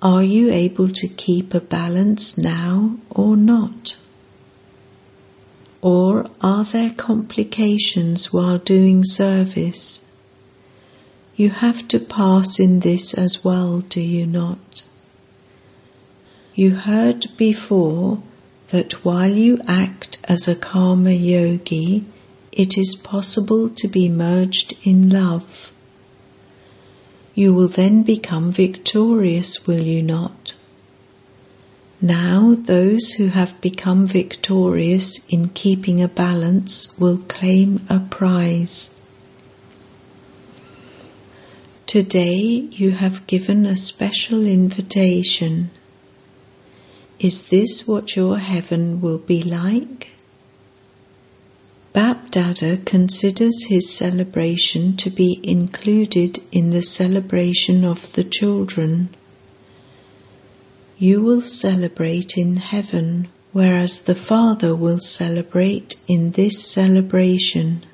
Are 0.00 0.22
you 0.22 0.50
able 0.50 0.88
to 0.90 1.08
keep 1.08 1.54
a 1.54 1.60
balance 1.60 2.36
now 2.36 2.96
or 3.10 3.36
not? 3.36 3.96
Or 5.80 6.30
are 6.40 6.64
there 6.64 6.90
complications 6.90 8.32
while 8.32 8.58
doing 8.58 9.04
service? 9.04 10.13
You 11.36 11.50
have 11.50 11.88
to 11.88 11.98
pass 11.98 12.60
in 12.60 12.80
this 12.80 13.12
as 13.12 13.42
well, 13.42 13.80
do 13.80 14.00
you 14.00 14.24
not? 14.24 14.84
You 16.54 16.76
heard 16.76 17.26
before 17.36 18.22
that 18.68 19.04
while 19.04 19.32
you 19.32 19.60
act 19.66 20.18
as 20.24 20.46
a 20.46 20.54
karma 20.54 21.10
yogi, 21.10 22.04
it 22.52 22.78
is 22.78 22.94
possible 22.94 23.68
to 23.68 23.88
be 23.88 24.08
merged 24.08 24.74
in 24.84 25.10
love. 25.10 25.72
You 27.34 27.52
will 27.52 27.66
then 27.66 28.04
become 28.04 28.52
victorious, 28.52 29.66
will 29.66 29.82
you 29.82 30.02
not? 30.02 30.54
Now, 32.00 32.54
those 32.54 33.12
who 33.12 33.26
have 33.28 33.60
become 33.60 34.06
victorious 34.06 35.26
in 35.28 35.48
keeping 35.48 36.00
a 36.00 36.06
balance 36.06 36.96
will 36.96 37.18
claim 37.18 37.84
a 37.88 37.98
prize. 37.98 39.00
Today, 41.86 42.68
you 42.70 42.92
have 42.92 43.26
given 43.26 43.66
a 43.66 43.76
special 43.76 44.46
invitation 44.46 45.70
is 47.18 47.46
this 47.46 47.86
what 47.86 48.16
your 48.16 48.38
heaven 48.38 49.00
will 49.00 49.18
be 49.18 49.42
like? 49.42 50.10
Bapdada 51.94 52.84
considers 52.84 53.66
his 53.66 53.88
celebration 53.88 54.96
to 54.96 55.10
be 55.10 55.40
included 55.42 56.40
in 56.50 56.70
the 56.70 56.82
celebration 56.82 57.84
of 57.84 58.12
the 58.14 58.24
children. 58.24 59.10
You 60.98 61.22
will 61.22 61.40
celebrate 61.40 62.36
in 62.36 62.56
heaven, 62.56 63.28
whereas 63.52 64.02
the 64.02 64.16
Father 64.16 64.74
will 64.74 64.98
celebrate 64.98 65.94
in 66.08 66.32
this 66.32 66.62
celebration. 66.62 67.84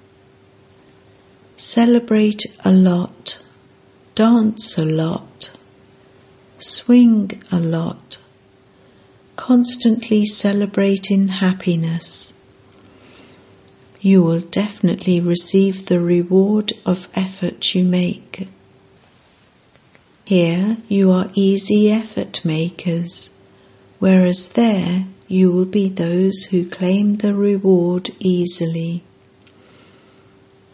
Celebrate 1.57 2.43
a 2.65 2.73
lot, 2.73 3.45
dance 4.21 4.77
a 4.77 4.85
lot, 4.85 5.51
swing 6.59 7.43
a 7.51 7.59
lot 7.59 8.19
constantly 9.35 10.27
celebrating 10.27 11.29
happiness, 11.29 12.35
you 13.99 14.23
will 14.23 14.41
definitely 14.41 15.19
receive 15.21 15.87
the 15.87 15.99
reward 15.99 16.71
of 16.85 17.09
effort 17.15 17.75
you 17.75 17.83
make. 17.83 18.47
Here 20.27 20.77
you 20.87 21.11
are 21.13 21.31
easy 21.33 21.91
effort 21.91 22.45
makers, 22.45 23.41
whereas 24.01 24.53
there 24.53 25.07
you 25.29 25.51
will 25.51 25.71
be 25.81 25.89
those 25.89 26.43
who 26.51 26.69
claim 26.69 27.15
the 27.15 27.35
reward 27.35 28.11
easily. 28.19 29.03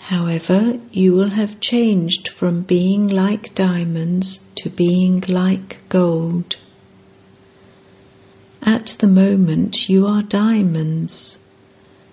However, 0.07 0.79
you 0.93 1.15
will 1.15 1.31
have 1.31 1.59
changed 1.59 2.29
from 2.29 2.63
being 2.63 3.09
like 3.09 3.57
diamonds 3.57 4.53
to 4.55 4.71
being 4.71 5.25
like 5.27 5.79
gold. 5.89 6.55
At 8.63 8.87
the 9.01 9.09
moment, 9.09 9.89
you 9.89 10.07
are 10.07 10.23
diamonds. 10.23 11.45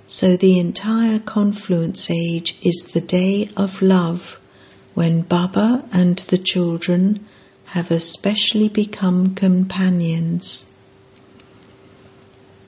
So 0.08 0.36
the 0.36 0.58
entire 0.58 1.20
confluence 1.20 2.10
age 2.10 2.58
is 2.64 2.94
the 2.94 3.02
day 3.02 3.50
of 3.56 3.80
love 3.84 4.40
when 4.96 5.22
Baba 5.22 5.88
and 5.92 6.18
the 6.18 6.40
children 6.40 7.24
have 7.76 7.92
especially 7.92 8.70
become 8.70 9.36
companions. 9.36 10.76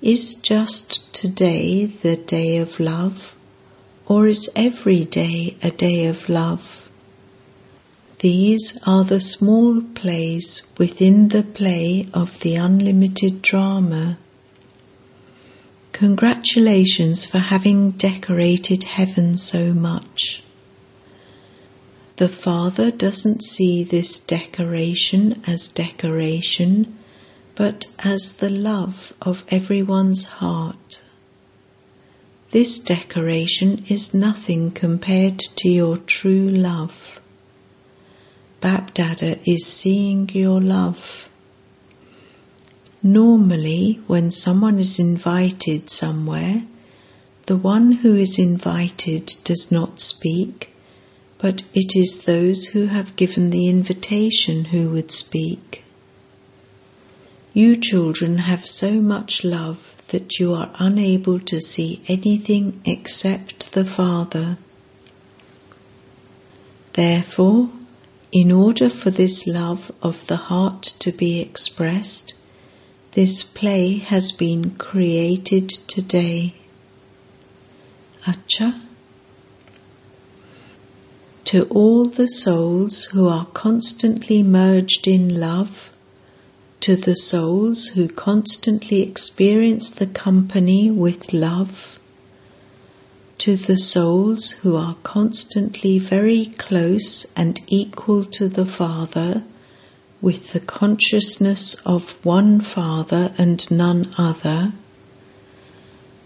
Is 0.03 0.35
just 0.35 1.11
today 1.15 1.87
the 1.87 2.15
day 2.15 2.57
of 2.57 2.79
love, 2.79 3.34
or 4.07 4.27
is 4.27 4.49
every 4.55 5.05
day 5.05 5.55
a 5.63 5.71
day 5.71 6.05
of 6.07 6.29
love? 6.29 6.89
These 8.19 8.79
are 8.87 9.03
the 9.03 9.19
small 9.19 9.81
plays 9.81 10.71
within 10.77 11.29
the 11.29 11.43
play 11.43 12.07
of 12.13 12.39
the 12.39 12.55
unlimited 12.55 13.41
drama. 13.41 14.17
Congratulations 15.91 17.25
for 17.25 17.39
having 17.39 17.91
decorated 17.91 18.83
heaven 18.83 19.37
so 19.37 19.73
much. 19.73 20.43
The 22.17 22.29
Father 22.29 22.91
doesn't 22.91 23.43
see 23.43 23.83
this 23.83 24.19
decoration 24.19 25.43
as 25.45 25.67
decoration, 25.67 26.97
but 27.55 27.85
as 27.99 28.37
the 28.37 28.49
love 28.49 29.13
of 29.21 29.43
everyone's 29.49 30.25
heart. 30.25 31.01
This 32.55 32.79
decoration 32.79 33.83
is 33.89 34.13
nothing 34.13 34.71
compared 34.71 35.39
to 35.39 35.67
your 35.67 35.97
true 35.97 36.47
love. 36.47 37.19
Bapdada 38.61 39.41
is 39.45 39.65
seeing 39.65 40.29
your 40.31 40.61
love. 40.61 41.29
Normally, 43.03 43.99
when 44.07 44.31
someone 44.31 44.79
is 44.79 44.99
invited 44.99 45.89
somewhere, 45.89 46.63
the 47.47 47.57
one 47.57 47.91
who 47.91 48.15
is 48.15 48.39
invited 48.39 49.35
does 49.43 49.69
not 49.69 49.99
speak, 49.99 50.69
but 51.37 51.63
it 51.73 51.93
is 51.93 52.21
those 52.21 52.67
who 52.67 52.85
have 52.85 53.17
given 53.17 53.49
the 53.49 53.67
invitation 53.67 54.63
who 54.63 54.91
would 54.91 55.11
speak. 55.11 55.83
You 57.53 57.75
children 57.75 58.37
have 58.37 58.65
so 58.65 59.01
much 59.01 59.43
love 59.43 59.94
that 60.09 60.39
you 60.39 60.53
are 60.53 60.71
unable 60.79 61.39
to 61.39 61.59
see 61.59 62.01
anything 62.07 62.81
except 62.85 63.73
the 63.73 63.85
Father. 63.85 64.57
Therefore, 66.93 67.69
in 68.31 68.51
order 68.51 68.89
for 68.89 69.11
this 69.11 69.47
love 69.47 69.91
of 70.01 70.27
the 70.27 70.37
heart 70.37 70.83
to 70.99 71.11
be 71.11 71.39
expressed, 71.39 72.33
this 73.11 73.43
play 73.43 73.97
has 73.97 74.31
been 74.31 74.71
created 74.71 75.69
today. 75.69 76.55
Acha. 78.25 78.81
To 81.45 81.63
all 81.65 82.05
the 82.05 82.27
souls 82.27 83.05
who 83.05 83.29
are 83.29 83.45
constantly 83.45 84.43
merged 84.43 85.07
in 85.07 85.39
love, 85.39 85.94
to 86.85 86.95
the 86.95 87.15
souls 87.15 87.87
who 87.95 88.07
constantly 88.07 89.01
experience 89.01 89.89
the 89.89 90.05
company 90.05 90.91
with 90.91 91.33
love, 91.33 91.99
to 93.39 93.55
the 93.55 93.75
souls 93.75 94.51
who 94.61 94.77
are 94.77 94.95
constantly 95.01 95.97
very 95.97 96.45
close 96.45 97.25
and 97.35 97.59
equal 97.69 98.23
to 98.23 98.47
the 98.47 98.67
Father, 98.67 99.41
with 100.21 100.53
the 100.53 100.59
consciousness 100.59 101.73
of 101.87 102.23
one 102.23 102.61
Father 102.61 103.33
and 103.35 103.71
none 103.71 104.13
other, 104.15 104.71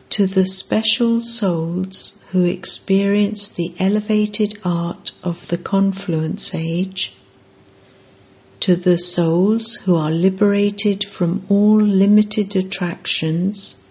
to 0.10 0.28
the 0.28 0.46
special 0.46 1.22
souls 1.22 2.20
who 2.32 2.44
experience 2.44 3.48
the 3.48 3.74
elevated 3.80 4.60
art 4.66 5.14
of 5.24 5.48
the 5.48 5.58
confluence 5.58 6.54
age, 6.54 7.16
to 8.60 8.76
the 8.76 8.98
souls 8.98 9.76
who 9.86 9.96
are 9.96 10.12
liberated 10.12 11.04
from 11.04 11.46
all 11.50 11.80
limited 11.82 12.56
attractions 12.56 13.82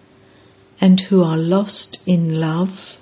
and 0.79 1.01
who 1.01 1.23
are 1.23 1.37
lost 1.37 2.07
in 2.07 2.39
love, 2.39 2.97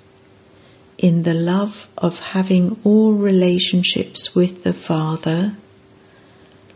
in 0.96 1.22
the 1.22 1.34
love 1.34 1.88
of 1.98 2.18
having 2.20 2.78
all 2.84 3.12
relationships 3.12 4.34
with 4.34 4.64
the 4.64 4.72
Father, 4.72 5.56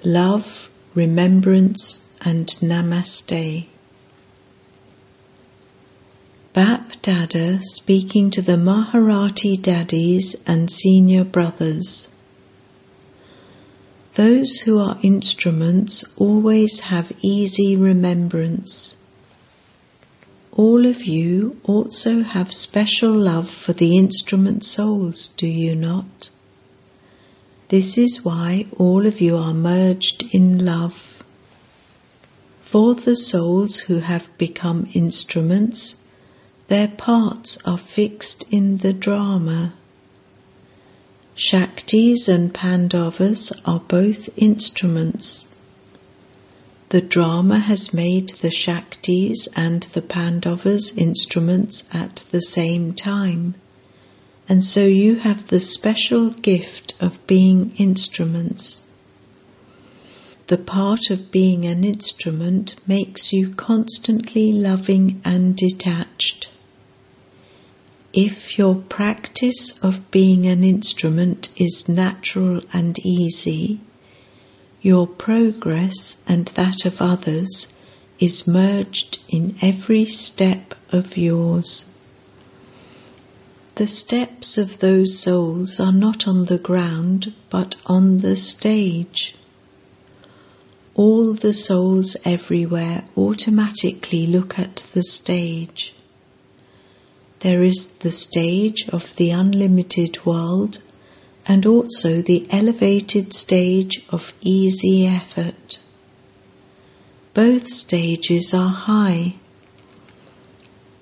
love, 0.05 0.71
remembrance, 0.95 2.13
and 2.21 2.47
namaste. 2.61 3.67
Bap 6.53 7.01
Dada 7.01 7.59
speaking 7.63 8.31
to 8.31 8.43
the 8.43 8.57
Maharathi 8.57 9.57
dadis 9.57 10.43
and 10.47 10.71
senior 10.71 11.25
brothers. 11.25 12.15
Those 14.15 14.61
who 14.61 14.79
are 14.79 14.99
instruments 15.03 16.05
always 16.19 16.81
have 16.81 17.13
easy 17.23 17.77
remembrance. 17.77 19.03
All 20.53 20.85
of 20.85 21.05
you 21.05 21.57
also 21.65 22.23
have 22.23 22.53
special 22.53 23.11
love 23.11 23.49
for 23.49 23.73
the 23.73 23.97
instrument 23.97 24.65
souls, 24.65 25.29
do 25.29 25.47
you 25.47 25.75
not? 25.75 26.29
This 27.69 27.97
is 27.97 28.23
why 28.23 28.67
all 28.77 29.07
of 29.07 29.23
you 29.23 29.39
are 29.39 29.55
merged 29.55 30.25
in 30.31 30.63
love. 30.63 31.25
For 32.61 32.95
the 32.95 33.17
souls 33.17 33.79
who 33.79 34.01
have 34.01 34.29
become 34.37 34.91
instruments, 34.93 36.07
their 36.69 36.89
parts 36.89 37.57
are 37.67 37.79
fixed 37.79 38.45
in 38.53 38.79
the 38.79 38.93
drama. 38.93 39.73
Shaktis 41.35 42.29
and 42.29 42.53
Pandavas 42.53 43.53
are 43.65 43.81
both 43.81 44.29
instruments. 44.37 45.55
The 46.91 47.01
drama 47.01 47.59
has 47.59 47.95
made 47.95 48.29
the 48.43 48.51
Shaktis 48.51 49.49
and 49.57 49.85
the 49.95 50.03
Pandavas 50.03 50.95
instruments 50.99 51.89
at 51.95 52.25
the 52.33 52.43
same 52.43 52.93
time, 52.93 53.55
and 54.47 54.63
so 54.63 54.85
you 54.85 55.15
have 55.15 55.47
the 55.49 55.59
special 55.61 56.29
gift 56.29 56.93
of 57.01 57.27
being 57.27 57.73
instruments. 57.79 58.93
The 60.49 60.59
part 60.59 61.09
of 61.09 61.31
being 61.31 61.65
an 61.65 61.83
instrument 61.83 62.75
makes 62.87 63.33
you 63.33 63.55
constantly 63.55 64.53
loving 64.53 65.23
and 65.25 65.57
detached. 65.57 66.51
If 68.13 68.59
your 68.59 68.75
practice 68.75 69.83
of 69.83 70.11
being 70.11 70.47
an 70.47 70.65
instrument 70.65 71.49
is 71.57 71.89
natural 71.89 72.61
and 72.71 72.99
easy, 72.99 73.81
your 74.83 75.07
progress 75.07 76.23
and 76.29 76.47
that 76.49 76.85
of 76.85 77.01
others 77.01 77.81
is 78.19 78.47
merged 78.47 79.19
in 79.31 79.57
every 79.63 80.05
step 80.05 80.75
of 80.91 81.17
yours. 81.17 81.97
The 83.77 83.87
steps 83.87 84.59
of 84.59 84.81
those 84.81 85.19
souls 85.19 85.81
are 85.81 85.91
not 85.91 86.29
on 86.29 86.45
the 86.45 86.59
ground 86.59 87.33
but 87.49 87.77
on 87.87 88.19
the 88.19 88.37
stage. 88.37 89.37
All 90.95 91.33
the 91.33 91.55
souls 91.55 92.19
everywhere 92.27 93.05
automatically 93.17 94.27
look 94.27 94.59
at 94.59 94.87
the 94.93 95.03
stage. 95.03 95.95
There 97.43 97.65
is 97.65 97.95
the 97.95 98.13
stage 98.13 98.89
of 98.91 99.17
the 99.17 99.31
unlimited 99.31 100.25
world 100.25 100.79
and 101.45 101.67
also 101.67 102.23
the 102.23 102.47
elevated 102.51 103.35
stage 103.35 104.05
of 104.11 104.33
easy 104.43 105.09
effort. 105.09 105.81
Both 107.35 107.67
stages 107.67 108.55
are 108.55 108.69
high. 108.69 109.35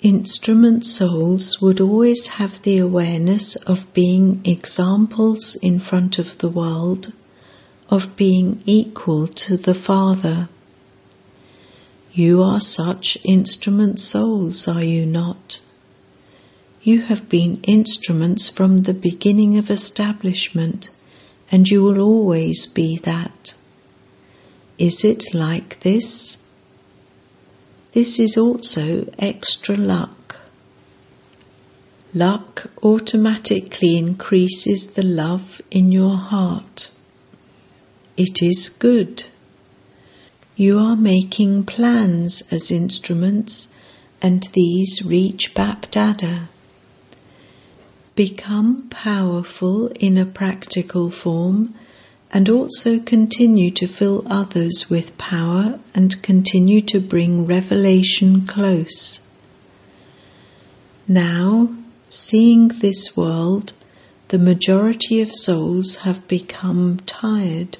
Instrument 0.00 0.86
souls 0.86 1.60
would 1.60 1.78
always 1.78 2.28
have 2.28 2.62
the 2.62 2.78
awareness 2.78 3.56
of 3.56 3.92
being 3.92 4.40
examples 4.42 5.56
in 5.56 5.78
front 5.78 6.18
of 6.18 6.38
the 6.38 6.48
world, 6.48 7.12
of 7.90 8.16
being 8.16 8.62
equal 8.64 9.26
to 9.26 9.58
the 9.58 9.74
Father. 9.74 10.48
You 12.14 12.42
are 12.42 12.60
such 12.60 13.18
instrument 13.24 14.00
souls, 14.00 14.66
are 14.66 14.82
you 14.82 15.04
not? 15.04 15.60
You 16.82 17.02
have 17.02 17.28
been 17.28 17.60
instruments 17.64 18.48
from 18.48 18.78
the 18.78 18.94
beginning 18.94 19.58
of 19.58 19.70
establishment, 19.70 20.88
and 21.52 21.68
you 21.68 21.82
will 21.82 22.00
always 22.00 22.64
be 22.64 22.96
that. 23.00 23.52
Is 24.78 25.04
it 25.04 25.34
like 25.34 25.80
this? 25.80 26.38
This 27.92 28.18
is 28.18 28.38
also 28.38 29.12
extra 29.18 29.76
luck. 29.76 30.36
Luck 32.14 32.70
automatically 32.82 33.98
increases 33.98 34.92
the 34.92 35.02
love 35.02 35.60
in 35.70 35.92
your 35.92 36.16
heart. 36.16 36.90
It 38.16 38.42
is 38.42 38.70
good. 38.70 39.24
You 40.56 40.78
are 40.78 40.96
making 40.96 41.64
plans 41.64 42.42
as 42.50 42.70
instruments, 42.70 43.68
and 44.22 44.48
these 44.54 45.04
reach 45.04 45.52
Bap 45.52 45.90
Dada 45.90 46.48
become 48.26 48.86
powerful 48.90 49.86
in 49.98 50.18
a 50.18 50.26
practical 50.26 51.08
form 51.08 51.74
and 52.30 52.50
also 52.50 53.00
continue 53.00 53.70
to 53.70 53.86
fill 53.86 54.22
others 54.30 54.90
with 54.90 55.16
power 55.16 55.80
and 55.94 56.22
continue 56.22 56.82
to 56.82 57.00
bring 57.00 57.46
revelation 57.46 58.44
close. 58.44 59.26
Now, 61.08 61.74
seeing 62.10 62.68
this 62.68 63.16
world, 63.16 63.72
the 64.28 64.38
majority 64.38 65.22
of 65.22 65.34
souls 65.34 65.96
have 66.04 66.28
become 66.28 66.98
tired. 67.06 67.78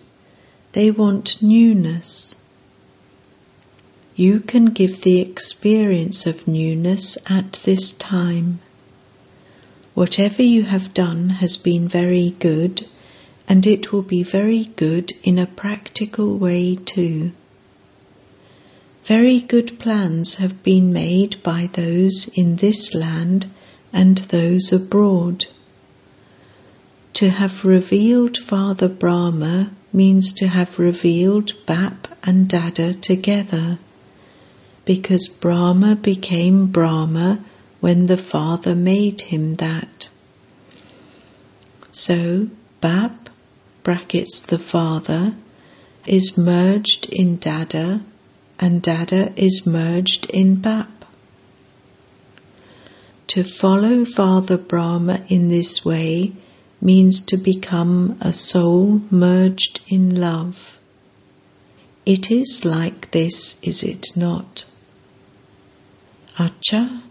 They 0.73 0.91
want 0.91 1.43
newness. 1.43 2.43
You 4.17 4.41
can 4.41 4.73
give 4.73 5.03
the 5.03 5.21
experience 5.21 6.27
of 6.27 6.49
newness 6.49 7.19
at 7.29 7.53
this 7.65 7.91
time. 7.91 8.61
Whatever 10.01 10.43
you 10.43 10.63
have 10.63 10.95
done 10.95 11.29
has 11.29 11.59
been 11.59 11.87
very 11.87 12.31
good, 12.39 12.87
and 13.47 13.67
it 13.67 13.93
will 13.93 14.01
be 14.01 14.23
very 14.23 14.65
good 14.77 15.13
in 15.23 15.39
a 15.39 15.45
practical 15.45 16.39
way 16.39 16.77
too. 16.77 17.33
Very 19.05 19.41
good 19.41 19.79
plans 19.79 20.37
have 20.37 20.63
been 20.63 20.91
made 20.91 21.43
by 21.43 21.69
those 21.75 22.29
in 22.35 22.57
this 22.57 22.95
land 22.95 23.49
and 23.93 24.17
those 24.33 24.73
abroad. 24.73 25.45
To 27.13 27.29
have 27.29 27.67
revealed 27.67 28.39
Father 28.39 28.89
Brahma 28.89 29.71
means 29.93 30.33
to 30.33 30.47
have 30.49 30.79
revealed 30.79 31.53
Bap 31.67 32.09
and 32.23 32.49
Dada 32.49 32.95
together, 32.95 33.79
because 34.87 35.29
Brahma 35.29 35.95
became 35.95 36.69
Brahma 36.69 37.45
when 37.81 38.07
the 38.07 38.17
Father 38.17 38.75
made 38.75 39.23
him 39.23 39.55
that. 39.55 40.11
So, 41.91 42.49
Bap 42.81 43.31
brackets 43.83 44.41
the 44.41 44.59
Father, 44.59 45.35
is 46.07 46.37
merged 46.37 47.09
in 47.11 47.39
Dada, 47.39 48.03
and 48.59 48.83
Dada 48.83 49.33
is 49.37 49.67
merged 49.67 50.31
in 50.31 50.57
Bap. 50.57 51.05
To 53.29 53.45
follow 53.45 54.05
Father 54.05 54.57
Brahma 54.57 55.25
in 55.29 55.49
this 55.49 55.85
way 55.85 56.33
means 56.81 57.21
to 57.23 57.37
become 57.37 58.19
a 58.21 58.33
soul 58.33 59.03
merged 59.11 59.81
in 59.89 60.17
love. 60.17 60.79
It 62.05 62.31
is 62.31 62.65
like 62.65 63.13
this, 63.13 63.63
is 63.63 63.83
it 63.83 64.07
not? 64.17 64.65
Acha 66.39 67.03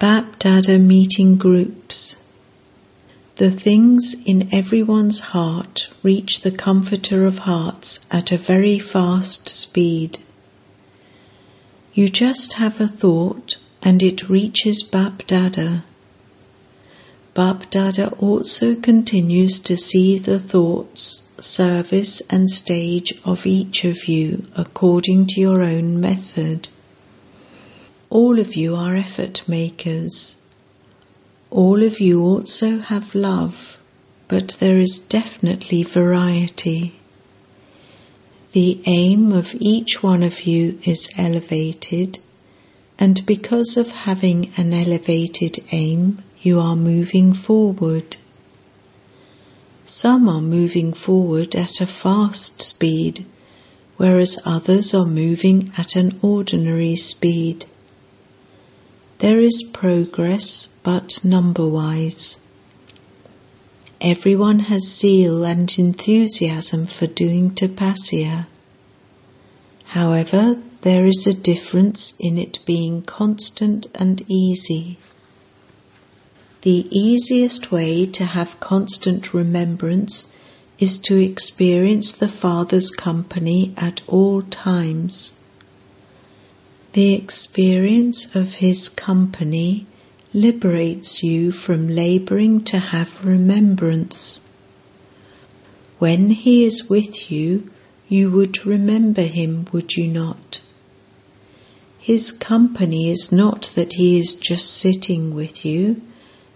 Bapdada 0.00 0.78
meeting 0.78 1.34
groups. 1.34 2.22
The 3.34 3.50
things 3.50 4.14
in 4.24 4.48
everyone's 4.54 5.18
heart 5.18 5.90
reach 6.04 6.42
the 6.42 6.52
Comforter 6.52 7.26
of 7.26 7.40
Hearts 7.40 8.06
at 8.08 8.30
a 8.30 8.36
very 8.36 8.78
fast 8.78 9.48
speed. 9.48 10.20
You 11.94 12.08
just 12.08 12.52
have 12.52 12.80
a 12.80 12.86
thought 12.86 13.56
and 13.82 14.00
it 14.00 14.28
reaches 14.28 14.84
Bapdada. 14.84 15.82
Bapdada 17.34 18.16
also 18.22 18.76
continues 18.76 19.58
to 19.58 19.76
see 19.76 20.16
the 20.16 20.38
thoughts, 20.38 21.32
service, 21.40 22.20
and 22.30 22.48
stage 22.48 23.14
of 23.24 23.46
each 23.46 23.84
of 23.84 24.06
you 24.06 24.46
according 24.54 25.26
to 25.26 25.40
your 25.40 25.60
own 25.60 26.00
method. 26.00 26.68
All 28.10 28.38
of 28.38 28.56
you 28.56 28.74
are 28.74 28.96
effort 28.96 29.42
makers. 29.46 30.46
All 31.50 31.82
of 31.82 32.00
you 32.00 32.22
also 32.22 32.78
have 32.78 33.14
love, 33.14 33.78
but 34.28 34.56
there 34.60 34.78
is 34.78 34.98
definitely 34.98 35.82
variety. 35.82 36.94
The 38.52 38.80
aim 38.86 39.32
of 39.32 39.54
each 39.60 40.02
one 40.02 40.22
of 40.22 40.46
you 40.46 40.78
is 40.84 41.10
elevated, 41.18 42.18
and 42.98 43.26
because 43.26 43.76
of 43.76 43.90
having 43.90 44.52
an 44.56 44.72
elevated 44.72 45.62
aim, 45.70 46.22
you 46.40 46.60
are 46.60 46.76
moving 46.76 47.34
forward. 47.34 48.16
Some 49.84 50.30
are 50.30 50.40
moving 50.40 50.94
forward 50.94 51.54
at 51.54 51.82
a 51.82 51.86
fast 51.86 52.62
speed, 52.62 53.26
whereas 53.98 54.38
others 54.46 54.94
are 54.94 55.06
moving 55.06 55.72
at 55.76 55.94
an 55.94 56.18
ordinary 56.22 56.96
speed. 56.96 57.66
There 59.18 59.40
is 59.40 59.64
progress, 59.72 60.68
but 60.84 61.24
number 61.24 61.66
wise. 61.66 62.46
Everyone 64.00 64.60
has 64.60 64.86
zeal 64.86 65.44
and 65.44 65.68
enthusiasm 65.76 66.86
for 66.86 67.08
doing 67.08 67.50
tapasya. 67.50 68.46
However, 69.86 70.62
there 70.82 71.04
is 71.04 71.26
a 71.26 71.34
difference 71.34 72.14
in 72.20 72.38
it 72.38 72.60
being 72.64 73.02
constant 73.02 73.88
and 73.96 74.22
easy. 74.28 74.98
The 76.62 76.86
easiest 76.90 77.72
way 77.72 78.06
to 78.06 78.24
have 78.24 78.60
constant 78.60 79.34
remembrance 79.34 80.38
is 80.78 80.96
to 80.98 81.16
experience 81.16 82.12
the 82.12 82.28
Father's 82.28 82.90
company 82.90 83.74
at 83.76 84.00
all 84.06 84.42
times. 84.42 85.42
The 86.98 87.12
experience 87.14 88.34
of 88.34 88.54
His 88.54 88.88
company 88.88 89.86
liberates 90.34 91.22
you 91.22 91.52
from 91.52 91.86
laboring 91.86 92.64
to 92.64 92.80
have 92.80 93.24
remembrance. 93.24 94.44
When 96.00 96.30
He 96.30 96.64
is 96.64 96.90
with 96.90 97.30
you, 97.30 97.70
you 98.08 98.32
would 98.32 98.66
remember 98.66 99.22
Him, 99.22 99.68
would 99.70 99.96
you 99.96 100.08
not? 100.08 100.60
His 102.00 102.32
company 102.32 103.08
is 103.08 103.30
not 103.30 103.70
that 103.76 103.92
He 103.92 104.18
is 104.18 104.34
just 104.34 104.68
sitting 104.68 105.36
with 105.36 105.64
you, 105.64 106.02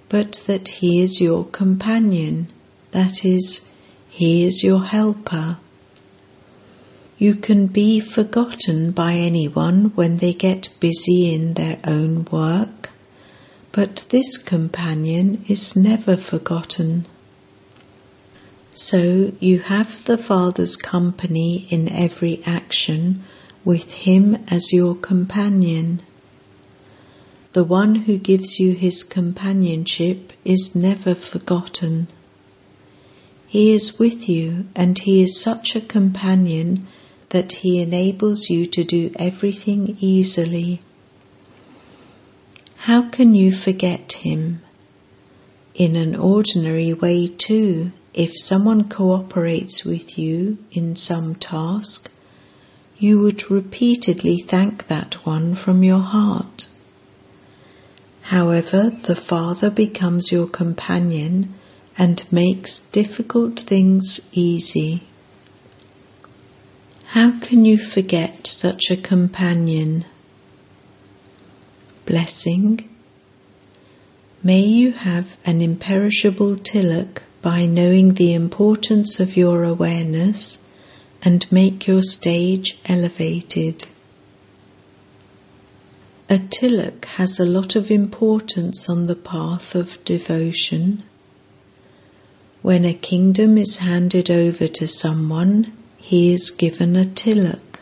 but 0.08 0.42
that 0.48 0.66
He 0.66 1.00
is 1.00 1.20
your 1.20 1.44
companion, 1.44 2.48
that 2.90 3.24
is, 3.24 3.70
He 4.08 4.44
is 4.44 4.64
your 4.64 4.82
helper. 4.86 5.58
You 7.22 7.36
can 7.36 7.68
be 7.68 8.00
forgotten 8.00 8.90
by 8.90 9.12
anyone 9.14 9.92
when 9.94 10.16
they 10.16 10.32
get 10.32 10.70
busy 10.80 11.32
in 11.32 11.54
their 11.54 11.78
own 11.84 12.24
work, 12.32 12.90
but 13.70 14.06
this 14.08 14.36
companion 14.36 15.44
is 15.46 15.76
never 15.76 16.16
forgotten. 16.16 17.06
So 18.74 19.30
you 19.38 19.60
have 19.60 20.04
the 20.04 20.18
Father's 20.18 20.74
company 20.74 21.68
in 21.70 21.88
every 21.88 22.42
action 22.44 23.22
with 23.64 23.92
Him 23.92 24.38
as 24.48 24.72
your 24.72 24.96
companion. 24.96 26.02
The 27.52 27.62
one 27.62 27.94
who 27.94 28.18
gives 28.18 28.58
you 28.58 28.72
his 28.72 29.04
companionship 29.04 30.32
is 30.44 30.74
never 30.74 31.14
forgotten. 31.14 32.08
He 33.46 33.72
is 33.72 33.96
with 33.96 34.28
you 34.28 34.66
and 34.74 34.98
he 34.98 35.22
is 35.22 35.40
such 35.40 35.76
a 35.76 35.80
companion 35.80 36.88
that 37.32 37.52
He 37.52 37.80
enables 37.80 38.48
you 38.48 38.66
to 38.66 38.84
do 38.84 39.10
everything 39.16 39.96
easily. 40.00 40.80
How 42.76 43.08
can 43.08 43.34
you 43.34 43.52
forget 43.52 44.12
Him? 44.12 44.62
In 45.74 45.96
an 45.96 46.14
ordinary 46.14 46.92
way, 46.92 47.26
too, 47.26 47.92
if 48.12 48.32
someone 48.38 48.88
cooperates 48.88 49.84
with 49.84 50.18
you 50.18 50.58
in 50.70 50.96
some 50.96 51.34
task, 51.34 52.10
you 52.98 53.18
would 53.20 53.50
repeatedly 53.50 54.38
thank 54.38 54.86
that 54.88 55.14
one 55.24 55.54
from 55.54 55.82
your 55.82 56.00
heart. 56.00 56.68
However, 58.20 58.90
the 58.90 59.16
Father 59.16 59.70
becomes 59.70 60.30
your 60.30 60.46
companion 60.46 61.54
and 61.96 62.30
makes 62.30 62.80
difficult 62.80 63.58
things 63.60 64.30
easy. 64.32 65.02
How 67.12 67.38
can 67.40 67.66
you 67.66 67.76
forget 67.76 68.46
such 68.46 68.90
a 68.90 68.96
companion? 68.96 70.06
Blessing. 72.06 72.88
May 74.42 74.62
you 74.62 74.92
have 74.92 75.36
an 75.44 75.60
imperishable 75.60 76.56
tilak 76.56 77.22
by 77.42 77.66
knowing 77.66 78.14
the 78.14 78.32
importance 78.32 79.20
of 79.20 79.36
your 79.36 79.62
awareness 79.62 80.72
and 81.20 81.44
make 81.52 81.86
your 81.86 82.02
stage 82.02 82.78
elevated. 82.86 83.84
A 86.30 86.38
tilak 86.38 87.04
has 87.04 87.38
a 87.38 87.44
lot 87.44 87.76
of 87.76 87.90
importance 87.90 88.88
on 88.88 89.06
the 89.06 89.16
path 89.16 89.74
of 89.74 90.02
devotion. 90.06 91.02
When 92.62 92.86
a 92.86 92.94
kingdom 92.94 93.58
is 93.58 93.80
handed 93.80 94.30
over 94.30 94.66
to 94.66 94.88
someone, 94.88 95.74
he 96.12 96.30
is 96.30 96.50
given 96.50 96.94
a 96.94 97.06
tilak. 97.06 97.80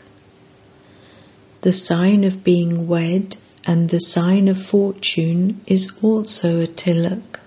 The 1.63 1.73
sign 1.73 2.23
of 2.23 2.45
being 2.45 2.87
wed 2.87 3.35
and 3.65 3.89
the 3.89 3.99
sign 3.99 4.47
of 4.47 4.57
fortune 4.57 5.59
is 5.67 5.91
also 6.01 6.61
a 6.61 6.67
tilak. 6.67 7.41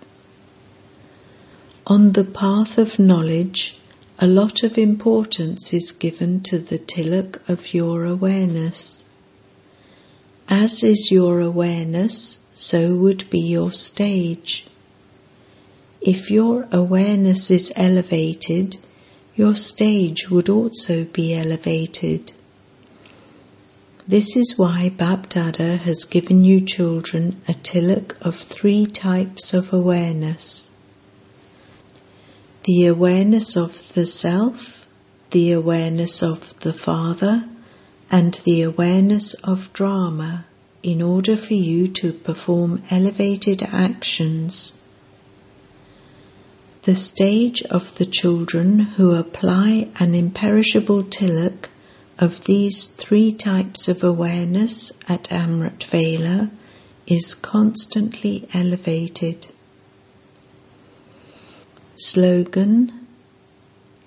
On 1.87 2.13
the 2.13 2.23
path 2.43 2.77
of 2.77 2.99
knowledge, 2.99 3.79
a 4.19 4.27
lot 4.27 4.63
of 4.63 4.77
importance 4.77 5.73
is 5.73 5.91
given 5.91 6.43
to 6.43 6.59
the 6.59 6.81
tilak 6.81 7.41
of 7.49 7.73
your 7.73 8.05
awareness. 8.05 9.09
As 10.51 10.85
is 10.85 11.11
your 11.11 11.41
awareness, 11.41 12.47
so 12.55 12.95
would 12.97 13.31
be 13.31 13.41
your 13.41 13.73
stage. 13.73 14.67
If 16.03 16.31
your 16.31 16.69
awareness 16.71 17.51
is 17.51 17.73
elevated, 17.75 18.77
your 19.37 19.57
stage 19.57 20.31
would 20.31 20.49
also 20.49 21.05
be 21.05 21.35
elevated. 21.35 22.33
This 24.07 24.37
is 24.37 24.59
why 24.59 24.93
Bapdada 24.95 25.79
has 25.79 26.05
given 26.05 26.45
you 26.45 26.61
children 26.61 27.41
a 27.49 27.55
tilak 27.55 28.17
of 28.21 28.37
three 28.37 28.87
types 28.87 29.55
of 29.55 29.73
awareness 29.73 30.71
the 32.65 32.87
awareness 32.87 33.59
of 33.59 33.93
the 33.93 34.07
self, 34.07 34.87
the 35.33 35.53
awareness 35.53 36.23
of 36.23 36.59
the 36.61 36.73
Father, 36.73 37.45
and 38.11 38.41
the 38.45 38.63
awareness 38.63 39.35
of 39.45 39.71
drama 39.75 40.47
in 40.83 41.03
order 41.03 41.37
for 41.37 41.53
you 41.53 41.87
to 41.87 42.11
perform 42.11 42.83
elevated 42.91 43.63
actions 43.63 44.84
the 46.85 46.95
stage 46.95 47.63
of 47.71 47.95
the 47.97 48.05
children 48.05 48.79
who 48.79 49.15
apply 49.15 49.89
an 49.99 50.15
imperishable 50.15 51.03
tilak 51.03 51.69
of 52.19 52.45
these 52.45 52.87
three 52.87 53.33
types 53.33 53.89
of 53.89 54.05
awareness 54.05 54.93
at 55.09 55.25
Amrit 55.31 55.83
Vela 55.85 56.51
is 57.07 57.35
constantly 57.35 58.47
elevated. 58.53 59.49
Slogan 61.97 63.05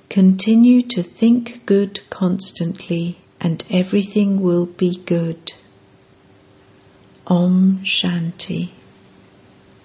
Continue 0.09 0.81
to 0.83 1.03
think 1.03 1.65
good 1.65 1.99
constantly 2.09 3.17
and 3.41 3.63
everything 3.69 4.41
will 4.41 4.65
be 4.65 4.97
good. 5.05 5.53
Om 7.27 7.81
Shanti. 7.83 8.69